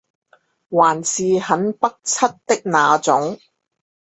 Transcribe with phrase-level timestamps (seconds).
[0.71, 3.37] 還是很北七的那種